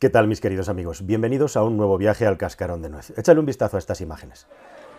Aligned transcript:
¿Qué 0.00 0.10
tal 0.10 0.28
mis 0.28 0.40
queridos 0.40 0.68
amigos? 0.68 1.04
Bienvenidos 1.04 1.56
a 1.56 1.64
un 1.64 1.76
nuevo 1.76 1.98
viaje 1.98 2.24
al 2.24 2.38
cascarón 2.38 2.82
de 2.82 2.88
nuez. 2.88 3.12
Échale 3.18 3.40
un 3.40 3.46
vistazo 3.46 3.76
a 3.76 3.80
estas 3.80 4.00
imágenes. 4.00 4.46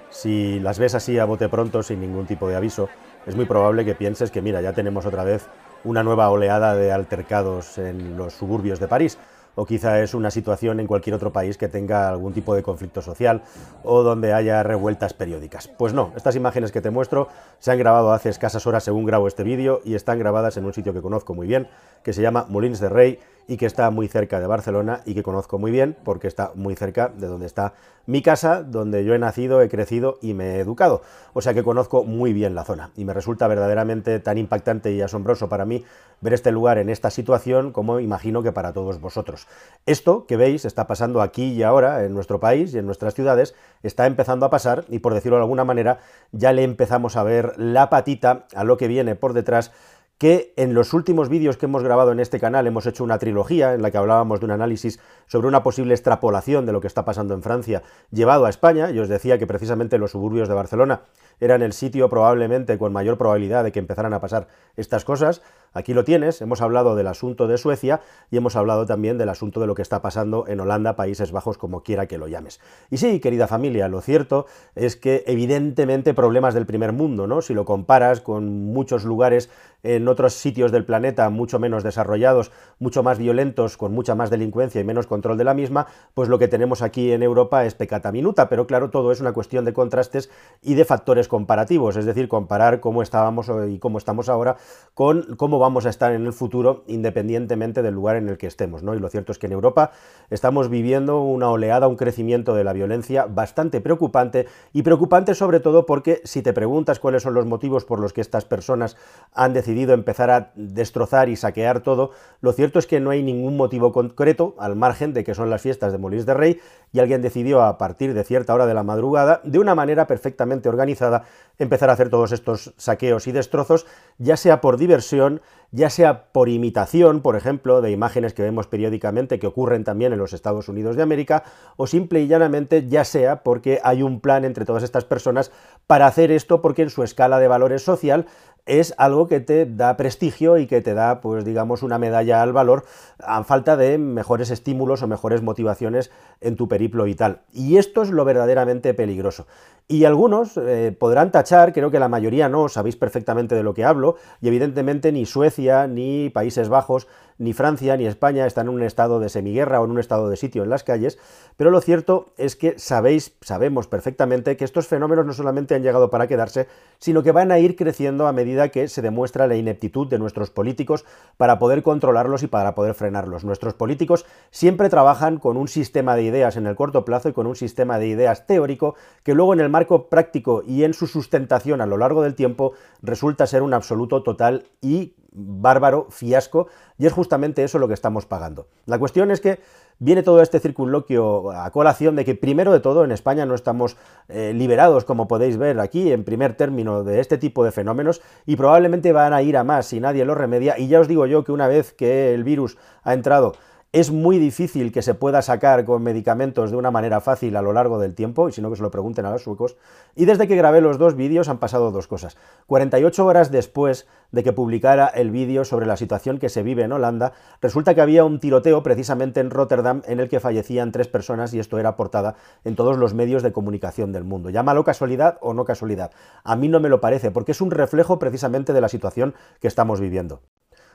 Si 0.09 0.59
las 0.59 0.77
ves 0.77 0.93
así 0.93 1.17
a 1.17 1.23
bote 1.23 1.47
pronto, 1.47 1.83
sin 1.83 2.01
ningún 2.01 2.25
tipo 2.25 2.49
de 2.49 2.57
aviso, 2.57 2.89
es 3.25 3.33
muy 3.33 3.45
probable 3.45 3.85
que 3.85 3.95
pienses 3.95 4.29
que 4.29 4.41
mira, 4.41 4.59
ya 4.59 4.73
tenemos 4.73 5.05
otra 5.05 5.23
vez 5.23 5.47
una 5.85 6.03
nueva 6.03 6.29
oleada 6.29 6.75
de 6.75 6.91
altercados 6.91 7.77
en 7.77 8.17
los 8.17 8.33
suburbios 8.33 8.81
de 8.81 8.89
París, 8.89 9.17
o 9.55 9.65
quizá 9.65 10.01
es 10.01 10.13
una 10.13 10.31
situación 10.31 10.81
en 10.81 10.87
cualquier 10.87 11.15
otro 11.15 11.31
país 11.31 11.57
que 11.57 11.69
tenga 11.69 12.09
algún 12.09 12.33
tipo 12.33 12.53
de 12.53 12.63
conflicto 12.63 13.01
social 13.01 13.41
o 13.83 14.03
donde 14.03 14.33
haya 14.33 14.63
revueltas 14.63 15.13
periódicas. 15.13 15.69
Pues 15.69 15.93
no, 15.93 16.11
estas 16.17 16.35
imágenes 16.35 16.73
que 16.73 16.81
te 16.81 16.89
muestro 16.89 17.29
se 17.59 17.71
han 17.71 17.79
grabado 17.79 18.11
hace 18.11 18.29
escasas 18.29 18.67
horas 18.67 18.83
según 18.83 19.05
grabo 19.05 19.27
este 19.27 19.43
vídeo 19.43 19.81
y 19.85 19.95
están 19.95 20.19
grabadas 20.19 20.57
en 20.57 20.65
un 20.65 20.73
sitio 20.73 20.93
que 20.93 21.01
conozco 21.01 21.33
muy 21.33 21.47
bien, 21.47 21.69
que 22.03 22.11
se 22.11 22.21
llama 22.21 22.45
Molins 22.49 22.79
de 22.79 22.89
Rey 22.89 23.19
y 23.49 23.57
que 23.57 23.65
está 23.65 23.89
muy 23.89 24.07
cerca 24.07 24.39
de 24.39 24.45
Barcelona 24.45 25.01
y 25.05 25.15
que 25.15 25.23
conozco 25.23 25.57
muy 25.57 25.71
bien 25.71 25.97
porque 26.03 26.27
está 26.27 26.51
muy 26.53 26.75
cerca 26.75 27.07
de 27.09 27.25
donde 27.25 27.47
está 27.47 27.73
mi 28.05 28.21
casa, 28.21 28.61
donde 28.61 29.03
yo 29.03 29.15
he 29.15 29.19
nacido, 29.19 29.61
he 29.63 29.69
crecido 29.69 30.19
y 30.21 30.35
me 30.35 30.55
he 30.55 30.59
educado. 30.59 31.01
O 31.33 31.41
sea 31.41 31.55
que 31.55 31.63
conozco 31.63 32.03
muy 32.03 32.31
bien 32.31 32.53
la 32.53 32.63
zona 32.63 32.91
y 32.95 33.05
me 33.05 33.13
resulta 33.13 33.47
verdaderamente 33.47 34.19
tan 34.19 34.37
impactante 34.37 34.91
y 34.91 35.01
asombroso 35.01 35.49
para 35.49 35.65
mí 35.65 35.83
ver 36.21 36.33
este 36.33 36.51
lugar 36.51 36.77
en 36.77 36.89
esta 36.89 37.09
situación 37.09 37.71
como 37.71 37.99
imagino 37.99 38.43
que 38.43 38.51
para 38.51 38.71
todos 38.71 39.01
vosotros. 39.01 39.47
Esto 39.87 40.27
que 40.27 40.37
veis 40.37 40.63
está 40.63 40.85
pasando 40.85 41.19
aquí 41.19 41.51
y 41.51 41.63
ahora 41.63 42.05
en 42.05 42.13
nuestro 42.13 42.39
país 42.39 42.75
y 42.75 42.77
en 42.77 42.85
nuestras 42.85 43.15
ciudades, 43.15 43.55
está 43.81 44.05
empezando 44.05 44.45
a 44.45 44.51
pasar 44.51 44.85
y 44.89 44.99
por 44.99 45.15
decirlo 45.15 45.37
de 45.37 45.43
alguna 45.43 45.65
manera 45.65 45.97
ya 46.31 46.53
le 46.53 46.63
empezamos 46.63 47.15
a 47.15 47.23
ver 47.23 47.53
la 47.57 47.89
patita 47.89 48.45
a 48.53 48.63
lo 48.63 48.77
que 48.77 48.87
viene 48.87 49.15
por 49.15 49.33
detrás 49.33 49.71
que 50.19 50.53
en 50.57 50.73
los 50.73 50.93
últimos 50.93 51.29
vídeos 51.29 51.55
que 51.55 51.65
hemos 51.65 51.81
grabado 51.81 52.11
en 52.11 52.19
este 52.19 52.41
canal 52.41 52.67
hemos 52.67 52.85
hecho 52.85 53.05
una 53.05 53.17
trilogía 53.17 53.73
en 53.73 53.81
la 53.81 53.89
que 53.89 53.97
hablábamos 53.97 54.41
de 54.41 54.47
un 54.47 54.51
análisis 54.51 54.99
sobre 55.27 55.47
una 55.47 55.63
posible 55.63 55.93
extrapolación 55.93 56.65
de 56.65 56.73
lo 56.73 56.81
que 56.81 56.87
está 56.87 57.05
pasando 57.05 57.33
en 57.33 57.41
Francia 57.41 57.83
llevado 58.11 58.45
a 58.45 58.49
España, 58.49 58.91
y 58.91 58.99
os 58.99 59.07
decía 59.07 59.39
que 59.39 59.47
precisamente 59.47 59.97
los 59.97 60.11
suburbios 60.11 60.49
de 60.49 60.55
Barcelona 60.55 61.03
eran 61.39 61.61
el 61.61 61.71
sitio 61.71 62.09
probablemente 62.09 62.77
con 62.77 62.91
mayor 62.91 63.17
probabilidad 63.17 63.63
de 63.63 63.71
que 63.71 63.79
empezaran 63.79 64.13
a 64.13 64.19
pasar 64.19 64.49
estas 64.75 65.05
cosas. 65.05 65.41
Aquí 65.73 65.93
lo 65.93 66.03
tienes, 66.03 66.41
hemos 66.41 66.61
hablado 66.61 66.95
del 66.95 67.07
asunto 67.07 67.47
de 67.47 67.57
Suecia 67.57 68.01
y 68.31 68.37
hemos 68.37 68.55
hablado 68.55 68.85
también 68.85 69.17
del 69.17 69.29
asunto 69.29 69.59
de 69.59 69.67
lo 69.67 69.75
que 69.75 69.81
está 69.81 70.01
pasando 70.01 70.45
en 70.47 70.59
Holanda, 70.59 70.95
Países 70.95 71.31
Bajos, 71.31 71.57
como 71.57 71.83
quiera 71.83 72.07
que 72.07 72.17
lo 72.17 72.27
llames. 72.27 72.59
Y 72.89 72.97
sí, 72.97 73.19
querida 73.19 73.47
familia, 73.47 73.87
lo 73.87 74.01
cierto 74.01 74.45
es 74.75 74.95
que 74.95 75.23
evidentemente 75.27 76.13
problemas 76.13 76.53
del 76.53 76.65
primer 76.65 76.93
mundo, 76.93 77.27
¿no? 77.27 77.41
Si 77.41 77.53
lo 77.53 77.65
comparas 77.65 78.21
con 78.21 78.65
muchos 78.65 79.05
lugares 79.05 79.49
en 79.83 80.07
otros 80.07 80.33
sitios 80.33 80.71
del 80.71 80.85
planeta 80.85 81.29
mucho 81.29 81.59
menos 81.59 81.83
desarrollados, 81.83 82.51
mucho 82.79 83.03
más 83.03 83.17
violentos, 83.17 83.77
con 83.77 83.93
mucha 83.93 84.15
más 84.15 84.29
delincuencia 84.29 84.81
y 84.81 84.83
menos 84.83 85.07
control 85.07 85.37
de 85.37 85.43
la 85.43 85.53
misma, 85.53 85.87
pues 86.13 86.29
lo 86.29 86.39
que 86.39 86.47
tenemos 86.47 86.81
aquí 86.81 87.11
en 87.11 87.23
Europa 87.23 87.65
es 87.65 87.75
pecata 87.75 88.11
minuta, 88.11 88.49
pero 88.49 88.67
claro, 88.67 88.89
todo 88.89 89.11
es 89.11 89.21
una 89.21 89.31
cuestión 89.31 89.65
de 89.65 89.73
contrastes 89.73 90.29
y 90.61 90.73
de 90.73 90.85
factores 90.85 91.27
comparativos, 91.27 91.95
es 91.95 92.05
decir, 92.05 92.27
comparar 92.27 92.79
cómo 92.79 93.01
estábamos 93.01 93.49
y 93.69 93.79
cómo 93.79 93.97
estamos 93.97 94.27
ahora 94.27 94.57
con 94.93 95.35
cómo 95.37 95.58
vamos 95.59 95.85
a 95.85 95.89
estar 95.89 96.13
en 96.13 96.25
el 96.25 96.33
futuro 96.33 96.83
independientemente 96.87 97.81
del 97.81 97.93
lugar 97.93 98.15
en 98.15 98.29
el 98.29 98.37
que 98.37 98.47
estemos. 98.47 98.81
Y 98.81 98.99
lo 98.99 99.09
cierto 99.09 99.31
es 99.31 99.37
que 99.37 99.47
en 99.47 99.53
Europa 99.53 99.91
estamos 100.29 100.69
viviendo 100.69 101.21
una 101.21 101.49
oleada, 101.51 101.87
un 101.87 101.95
crecimiento 101.95 102.55
de 102.55 102.63
la 102.63 102.73
violencia 102.73 103.25
bastante 103.25 103.81
preocupante 103.81 104.47
y 104.73 104.81
preocupante 104.81 105.35
sobre 105.35 105.59
todo 105.59 105.85
porque 105.85 106.21
si 106.23 106.41
te 106.41 106.53
preguntas 106.53 106.99
cuáles 106.99 107.23
son 107.23 107.33
los 107.33 107.45
motivos 107.45 107.85
por 107.85 107.99
los 107.99 108.13
que 108.13 108.21
estas 108.21 108.45
personas 108.45 108.97
han 109.33 109.53
decidido 109.53 109.93
empezar 109.93 110.29
a 110.31 110.51
destrozar 110.55 111.29
y 111.29 111.35
saquear 111.35 111.81
todo, 111.81 112.11
lo 112.41 112.53
cierto 112.53 112.79
es 112.79 112.87
que 112.87 112.99
no 112.99 113.11
hay 113.11 113.21
ningún 113.21 113.57
motivo 113.57 113.91
concreto 113.91 114.55
al 114.57 114.75
margen 114.75 115.13
de 115.13 115.23
que 115.23 115.35
son 115.35 115.49
las 115.49 115.61
fiestas 115.61 115.91
de 115.91 115.97
Molins 115.97 116.25
de 116.25 116.33
Rey 116.33 116.59
y 116.91 116.99
alguien 116.99 117.21
decidió 117.21 117.61
a 117.61 117.77
partir 117.77 118.13
de 118.13 118.23
cierta 118.23 118.53
hora 118.53 118.65
de 118.65 118.73
la 118.73 118.83
madrugada, 118.83 119.41
de 119.43 119.59
una 119.59 119.75
manera 119.75 120.07
perfectamente 120.07 120.69
organizada, 120.69 121.23
empezar 121.57 121.89
a 121.89 121.93
hacer 121.93 122.09
todos 122.09 122.31
estos 122.31 122.73
saqueos 122.77 123.27
y 123.27 123.31
destrozos, 123.31 123.85
ya 124.17 124.37
sea 124.37 124.61
por 124.61 124.77
diversión, 124.77 125.41
ya 125.71 125.89
sea 125.89 126.31
por 126.31 126.49
imitación, 126.49 127.21
por 127.21 127.35
ejemplo, 127.35 127.81
de 127.81 127.91
imágenes 127.91 128.33
que 128.33 128.41
vemos 128.41 128.67
periódicamente 128.67 129.39
que 129.39 129.47
ocurren 129.47 129.83
también 129.83 130.13
en 130.13 130.19
los 130.19 130.33
Estados 130.33 130.67
Unidos 130.67 130.95
de 130.95 131.03
América, 131.03 131.43
o 131.77 131.85
simple 131.85 132.21
y 132.21 132.27
llanamente 132.27 132.87
ya 132.87 133.03
sea 133.03 133.43
porque 133.43 133.79
hay 133.83 134.01
un 134.01 134.19
plan 134.19 134.45
entre 134.45 134.65
todas 134.65 134.83
estas 134.83 135.05
personas 135.05 135.51
para 135.85 136.07
hacer 136.07 136.31
esto 136.31 136.61
porque 136.61 136.81
en 136.81 136.89
su 136.89 137.03
escala 137.03 137.39
de 137.39 137.47
valores 137.47 137.83
social 137.83 138.25
es 138.69 138.93
algo 138.97 139.27
que 139.27 139.39
te 139.39 139.65
da 139.65 139.97
prestigio 139.97 140.59
y 140.59 140.67
que 140.67 140.81
te 140.81 140.93
da, 140.93 141.21
pues 141.21 141.43
digamos, 141.43 141.81
una 141.81 141.97
medalla 141.97 142.43
al 142.43 142.53
valor 142.53 142.85
a 143.17 143.43
falta 143.43 143.75
de 143.75 143.97
mejores 143.97 144.51
estímulos 144.51 145.01
o 145.01 145.07
mejores 145.07 145.41
motivaciones 145.41 146.11
en 146.39 146.55
tu 146.55 146.67
periplo 146.67 147.03
vital. 147.03 147.41
Y 147.51 147.77
esto 147.77 148.03
es 148.03 148.11
lo 148.11 148.25
verdaderamente 148.25 148.93
peligroso. 148.93 149.47
Y 149.87 150.05
algunos 150.05 150.55
eh, 150.55 150.95
podrán 150.97 151.31
tachar, 151.31 151.73
creo 151.73 151.89
que 151.89 151.97
la 151.97 152.09
mayoría 152.09 152.47
no, 152.47 152.69
sabéis 152.69 152.95
perfectamente 152.95 153.55
de 153.55 153.63
lo 153.63 153.73
que 153.73 153.85
hablo, 153.85 154.17
y 154.39 154.47
evidentemente 154.47 155.11
ni 155.11 155.25
Suecia, 155.25 155.87
ni 155.87 156.29
Países 156.29 156.69
Bajos, 156.69 157.07
ni 157.39 157.53
Francia, 157.53 157.97
ni 157.97 158.05
España 158.05 158.45
están 158.45 158.67
en 158.67 158.73
un 158.75 158.83
estado 158.83 159.19
de 159.19 159.29
semiguerra 159.29 159.81
o 159.81 159.85
en 159.85 159.91
un 159.91 159.99
estado 159.99 160.29
de 160.29 160.35
sitio 160.35 160.61
en 160.61 160.69
las 160.69 160.83
calles, 160.83 161.17
pero 161.57 161.71
lo 161.71 161.81
cierto 161.81 162.33
es 162.37 162.55
que 162.55 162.77
sabéis, 162.77 163.33
sabemos 163.41 163.87
perfectamente 163.87 164.57
que 164.57 164.65
estos 164.65 164.87
fenómenos 164.87 165.25
no 165.25 165.33
solamente 165.33 165.73
han 165.73 165.81
llegado 165.81 166.09
para 166.09 166.27
quedarse, 166.27 166.67
sino 166.99 167.23
que 167.23 167.31
van 167.31 167.51
a 167.51 167.57
ir 167.57 167.75
creciendo 167.75 168.27
a 168.27 168.33
medida 168.33 168.58
que 168.67 168.89
se 168.89 169.01
demuestra 169.01 169.47
la 169.47 169.55
ineptitud 169.55 170.07
de 170.07 170.19
nuestros 170.19 170.49
políticos 170.49 171.05
para 171.37 171.57
poder 171.57 171.81
controlarlos 171.81 172.43
y 172.43 172.47
para 172.47 172.75
poder 172.75 172.93
frenarlos. 172.93 173.45
Nuestros 173.45 173.73
políticos 173.73 174.25
siempre 174.51 174.89
trabajan 174.89 175.39
con 175.39 175.55
un 175.55 175.69
sistema 175.69 176.17
de 176.17 176.23
ideas 176.23 176.57
en 176.57 176.67
el 176.67 176.75
corto 176.75 177.05
plazo 177.05 177.29
y 177.29 177.33
con 177.33 177.47
un 177.47 177.55
sistema 177.55 177.97
de 177.97 178.07
ideas 178.07 178.45
teórico 178.45 178.95
que 179.23 179.33
luego 179.33 179.53
en 179.53 179.61
el 179.61 179.69
marco 179.69 180.09
práctico 180.09 180.61
y 180.67 180.83
en 180.83 180.93
su 180.93 181.07
sustentación 181.07 181.79
a 181.79 181.85
lo 181.85 181.97
largo 181.97 182.21
del 182.21 182.35
tiempo 182.35 182.73
resulta 183.01 183.47
ser 183.47 183.63
un 183.63 183.73
absoluto 183.73 184.21
total 184.21 184.65
y 184.81 185.15
bárbaro 185.31 186.07
fiasco, 186.09 186.67
y 186.97 187.05
es 187.05 187.13
justamente 187.13 187.63
eso 187.63 187.79
lo 187.79 187.87
que 187.87 187.93
estamos 187.93 188.25
pagando. 188.25 188.67
La 188.85 188.99
cuestión 188.99 189.31
es 189.31 189.41
que 189.41 189.59
viene 189.99 190.23
todo 190.23 190.41
este 190.41 190.59
circunloquio 190.59 191.51
a 191.51 191.69
colación 191.71 192.15
de 192.15 192.25
que 192.25 192.35
primero 192.35 192.71
de 192.71 192.79
todo 192.79 193.03
en 193.03 193.11
España 193.11 193.45
no 193.45 193.53
estamos 193.53 193.97
eh, 194.27 194.53
liberados, 194.55 195.05
como 195.05 195.27
podéis 195.27 195.57
ver 195.57 195.79
aquí, 195.79 196.11
en 196.11 196.23
primer 196.23 196.55
término 196.55 197.03
de 197.03 197.19
este 197.19 197.37
tipo 197.37 197.63
de 197.63 197.71
fenómenos, 197.71 198.21
y 198.45 198.55
probablemente 198.55 199.11
van 199.11 199.33
a 199.33 199.41
ir 199.41 199.57
a 199.57 199.63
más 199.63 199.87
si 199.87 199.99
nadie 199.99 200.25
lo 200.25 200.35
remedia, 200.35 200.79
y 200.79 200.87
ya 200.87 200.99
os 200.99 201.07
digo 201.07 201.25
yo 201.25 201.43
que 201.43 201.51
una 201.51 201.67
vez 201.67 201.93
que 201.93 202.33
el 202.33 202.43
virus 202.43 202.77
ha 203.03 203.13
entrado 203.13 203.53
es 203.91 204.11
muy 204.11 204.37
difícil 204.37 204.91
que 204.91 205.01
se 205.01 205.15
pueda 205.15 205.41
sacar 205.41 205.83
con 205.83 206.03
medicamentos 206.03 206.69
de 206.69 206.77
una 206.77 206.91
manera 206.91 207.21
fácil 207.21 207.55
a 207.55 207.63
lo 207.63 207.73
largo 207.73 207.97
del 207.97 208.13
tiempo, 208.13 208.47
y 208.47 208.51
si 208.51 208.61
no 208.61 208.69
que 208.69 208.75
se 208.75 208.83
lo 208.83 208.91
pregunten 208.91 209.25
a 209.25 209.31
los 209.31 209.41
suecos. 209.41 209.77
Y 210.15 210.25
desde 210.25 210.47
que 210.47 210.55
grabé 210.55 210.79
los 210.79 210.99
dos 210.99 211.15
vídeos 211.15 211.49
han 211.49 211.57
pasado 211.57 211.89
dos 211.89 212.05
cosas. 212.05 212.37
48 212.67 213.25
horas 213.25 213.49
después 213.49 214.07
de 214.31 214.43
que 214.43 214.53
publicara 214.53 215.07
el 215.07 215.31
vídeo 215.31 215.65
sobre 215.65 215.87
la 215.87 215.97
situación 215.97 216.37
que 216.37 216.49
se 216.49 216.61
vive 216.61 216.83
en 216.83 216.91
Holanda, 216.91 217.33
resulta 217.61 217.95
que 217.95 218.01
había 218.01 218.25
un 218.25 218.39
tiroteo 218.39 218.83
precisamente 218.83 219.39
en 219.39 219.49
Rotterdam 219.49 220.03
en 220.05 220.19
el 220.19 220.29
que 220.29 220.39
fallecían 220.39 220.91
tres 220.91 221.07
personas 221.07 221.51
y 221.55 221.59
esto 221.59 221.79
era 221.79 221.95
portada 221.95 222.35
en 222.65 222.75
todos 222.75 222.95
los 222.95 223.15
medios 223.15 223.41
de 223.41 223.51
comunicación 223.51 224.11
del 224.11 224.23
mundo. 224.23 224.51
Llámalo 224.51 224.83
casualidad 224.83 225.39
o 225.41 225.55
no 225.55 225.65
casualidad. 225.65 226.11
A 226.43 226.55
mí 226.55 226.67
no 226.67 226.79
me 226.79 226.89
lo 226.89 227.01
parece, 227.01 227.31
porque 227.31 227.53
es 227.53 227.61
un 227.61 227.71
reflejo 227.71 228.19
precisamente 228.19 228.71
de 228.71 228.81
la 228.81 228.89
situación 228.89 229.33
que 229.59 229.67
estamos 229.67 229.99
viviendo. 229.99 230.41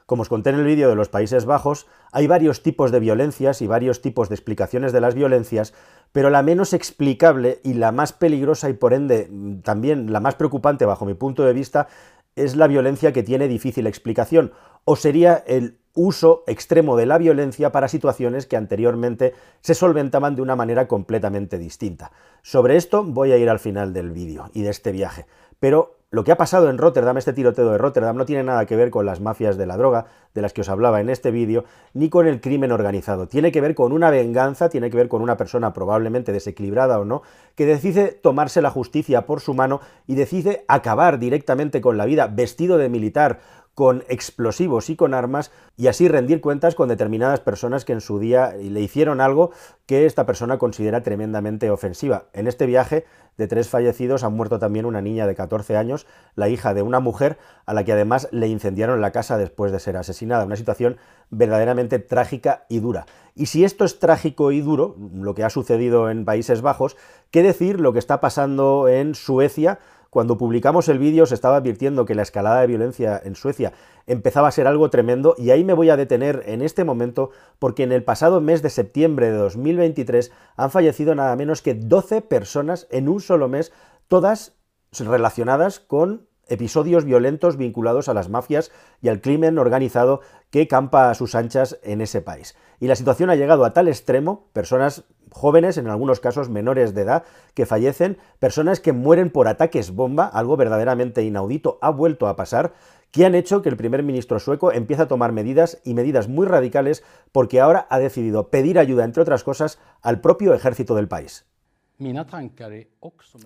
Como 0.06 0.20
os 0.20 0.28
conté 0.28 0.50
en 0.50 0.56
el 0.56 0.66
vídeo 0.66 0.91
de 0.91 0.97
los 0.97 1.09
Países 1.09 1.47
Bajos, 1.47 1.87
hay 2.12 2.26
varios 2.26 2.62
tipos 2.62 2.92
de 2.92 3.00
violencias 3.00 3.62
y 3.62 3.66
varios 3.66 4.03
tipos 4.03 4.28
de 4.28 4.34
explicaciones 4.34 4.92
de 4.92 5.00
las 5.00 5.15
violencias, 5.15 5.72
pero 6.12 6.28
la 6.28 6.42
menos 6.42 6.75
explicable 6.75 7.60
y 7.65 7.72
la 7.72 7.91
más 7.91 8.12
peligrosa 8.12 8.69
y 8.69 8.75
por 8.75 8.93
ende 8.93 9.31
también 9.62 10.12
la 10.12 10.20
más 10.20 10.34
preocupante 10.34 10.84
bajo 10.84 11.06
mi 11.06 11.14
punto 11.14 11.44
de 11.44 11.54
vista 11.54 11.88
es 12.37 12.54
la 12.54 12.66
violencia 12.66 13.12
que 13.12 13.22
tiene 13.22 13.48
difícil 13.48 13.87
explicación, 13.87 14.53
o 14.84 14.97
sería 14.97 15.43
el 15.47 15.78
uso 15.94 16.43
extremo 16.48 16.97
de 16.97 17.06
la 17.06 17.16
violencia 17.16 17.72
para 17.72 17.88
situaciones 17.88 18.47
que 18.47 18.56
anteriormente 18.56 19.32
se 19.61 19.75
solventaban 19.75 20.34
de 20.34 20.43
una 20.43 20.56
manera 20.56 20.88
completamente 20.88 21.56
distinta. 21.56 22.11
Sobre 22.43 22.76
esto 22.76 23.05
voy 23.05 23.32
a 23.32 23.38
ir 23.38 23.49
al 23.49 23.61
final 23.61 23.93
del 23.93 24.11
vídeo 24.11 24.50
y 24.52 24.62
de 24.62 24.70
este 24.70 24.93
viaje, 24.93 25.26
pero 25.61 25.97
lo 26.15 26.23
que 26.23 26.31
ha 26.31 26.37
pasado 26.37 26.71
en 26.71 26.79
Rotterdam, 26.79 27.19
este 27.19 27.33
tiroteo 27.33 27.73
de 27.73 27.77
Rotterdam, 27.77 28.17
no 28.17 28.25
tiene 28.25 28.45
nada 28.45 28.67
que 28.67 28.77
ver 28.77 28.91
con 28.91 29.05
las 29.05 29.21
mafias 29.21 29.56
de 29.56 29.67
la 29.67 29.77
droga, 29.77 30.06
de 30.33 30.43
las 30.43 30.53
que 30.53 30.61
os 30.61 30.69
hablaba 30.69 31.01
en 31.01 31.11
este 31.11 31.33
vídeo, 31.33 31.65
ni 31.93 32.09
con 32.09 32.29
el 32.29 32.41
crimen 32.41 32.71
organizado. 32.71 33.27
Tiene 33.27 33.51
que 33.51 33.61
ver 33.61 33.75
con 33.75 33.91
una 33.91 34.11
venganza, 34.11 34.69
tiene 34.69 34.91
que 34.91 34.97
ver 34.97 35.09
con 35.09 35.23
una 35.23 35.37
persona 35.37 35.73
probablemente 35.73 36.31
desequilibrada 36.31 37.01
o 37.01 37.05
no, 37.05 37.23
que 37.56 37.67
decide 37.67 38.12
tomarse 38.12 38.62
la 38.62 38.71
justicia 38.71 39.27
por 39.27 39.41
su 39.41 39.55
mano 39.55 39.81
y 40.06 40.15
decide 40.15 40.65
acabar 40.69 41.19
directamente 41.19 41.81
con 41.81 41.97
la 41.97 42.06
vida 42.06 42.29
vestido 42.29 42.79
de 42.79 42.89
militar, 42.89 43.41
con 43.75 44.05
explosivos 44.09 44.88
y 44.88 44.97
con 44.97 45.15
armas 45.15 45.50
y 45.76 45.88
así 45.88 46.09
rendir 46.09 46.41
cuentas 46.41 46.75
con 46.75 46.88
determinadas 46.88 47.41
personas 47.41 47.85
que 47.85 47.93
en 47.93 48.00
su 48.00 48.19
día 48.19 48.53
le 48.53 48.81
hicieron 48.81 49.21
algo 49.21 49.50
que 49.87 50.06
esta 50.06 50.26
persona 50.26 50.59
considera 50.59 51.03
tremendamente 51.03 51.71
ofensiva. 51.71 52.26
En 52.32 52.47
este 52.47 52.67
viaje 52.67 53.05
de 53.37 53.49
tres 53.49 53.69
fallecidos 53.69 54.23
ha 54.23 54.29
muerto 54.29 54.59
también 54.59 54.87
una 54.87 55.00
niña 55.00 55.26
de 55.26 55.35
14 55.35 55.76
años, 55.76 56.06
la 56.37 56.49
hija 56.49 56.73
de 56.73 56.82
una 56.82 57.00
mujer 57.00 57.37
a 57.67 57.75
la 57.75 57.85
que 57.85 57.93
además 57.93 58.29
le 58.31 58.49
incendiaron 58.49 59.00
la 59.00 59.11
casa 59.11 59.38
después 59.38 59.73
de 59.73 59.81
ser 59.81 59.97
asesinada. 59.97 60.44
Una 60.44 60.56
situación 60.56 60.99
verdaderamente 61.31 61.99
trágica 61.99 62.65
y 62.69 62.79
dura. 62.79 63.06
Y 63.35 63.47
si 63.47 63.65
esto 63.65 63.85
es 63.85 63.99
trágico 63.99 64.53
y 64.53 64.61
duro, 64.61 64.97
lo 65.15 65.35
que 65.35 65.43
ha 65.43 65.50
sucedido 65.50 66.09
en 66.11 66.25
Países 66.25 66.62
Bajos, 66.62 66.97
¿qué 67.32 67.43
decir 67.43 67.81
lo 67.81 67.93
que 67.93 67.99
está 67.99 68.20
pasando 68.20 68.87
en 68.87 69.17
Suecia? 69.17 69.81
Cuando 70.14 70.38
publicamos 70.38 70.88
el 70.88 71.00
vídeo 71.00 71.26
se 71.26 71.34
estaba 71.34 71.56
advirtiendo 71.56 72.05
que 72.05 72.14
la 72.14 72.22
escalada 72.22 72.61
de 72.61 72.69
violencia 72.69 73.20
en 73.25 73.34
Suecia 73.34 73.72
empezaba 74.06 74.46
a 74.46 74.52
ser 74.52 74.69
algo 74.69 74.88
tremendo 74.88 75.34
y 75.37 75.50
ahí 75.50 75.64
me 75.64 75.72
voy 75.72 75.90
a 75.90 75.96
detener 75.96 76.44
en 76.46 76.62
este 76.62 76.84
momento 76.84 77.31
porque 77.58 77.82
en 77.82 77.90
el 77.90 78.05
pasado 78.05 78.40
mes 78.40 78.62
de 78.62 78.70
septiembre 78.70 79.32
de 79.32 79.38
2023 79.38 80.31
han 80.55 80.70
fallecido 80.70 81.16
nada 81.16 81.34
menos 81.34 81.62
que 81.62 81.75
12 81.75 82.20
personas 82.20 82.87
en 82.93 83.08
un 83.08 83.20
solo 83.20 83.49
mes, 83.49 83.72
todas 84.06 84.55
relacionadas 85.00 85.81
con 85.81 86.28
episodios 86.49 87.05
violentos 87.05 87.56
vinculados 87.56 88.08
a 88.08 88.14
las 88.14 88.29
mafias 88.29 88.70
y 89.02 89.08
al 89.08 89.20
crimen 89.20 89.58
organizado 89.58 90.20
que 90.50 90.69
campa 90.69 91.11
a 91.11 91.14
sus 91.14 91.35
anchas 91.35 91.79
en 91.82 92.00
ese 92.00 92.20
país. 92.20 92.56
Y 92.81 92.87
la 92.87 92.96
situación 92.96 93.31
ha 93.31 93.37
llegado 93.37 93.64
a 93.64 93.73
tal 93.73 93.88
extremo, 93.88 94.46
personas 94.52 95.05
jóvenes, 95.31 95.79
en 95.79 95.88
algunos 95.88 96.20
casos 96.20 96.49
menores 96.49 96.94
de 96.94 97.02
edad, 97.02 97.25
que 97.55 97.67
fallecen, 97.67 98.19
personas 98.38 98.81
que 98.81 98.93
mueren 98.93 99.31
por 99.31 99.49
ataques 99.49 99.91
bomba, 99.91 100.26
algo 100.26 100.56
verdaderamente 100.56 101.23
inaudito 101.23 101.79
ha 101.82 101.91
vuelto 101.91 102.29
a 102.29 102.37
pasar, 102.37 102.73
que 103.11 103.25
han 103.25 103.35
hecho 103.35 103.62
que 103.62 103.69
el 103.69 103.76
primer 103.76 104.02
ministro 104.02 104.41
sueco 104.41 104.73
empiece 104.73 105.02
a 105.02 105.08
tomar 105.08 105.32
medidas 105.32 105.81
y 105.85 105.94
medidas 105.94 106.29
muy 106.29 106.46
radicales 106.46 107.05
porque 107.32 107.61
ahora 107.61 107.87
ha 107.91 107.99
decidido 107.99 108.50
pedir 108.50 108.79
ayuda, 108.79 109.05
entre 109.05 109.23
otras 109.23 109.44
cosas, 109.44 109.79
al 110.02 110.20
propio 110.20 110.52
ejército 110.52 110.94
del 110.94 111.08
país. 111.08 111.46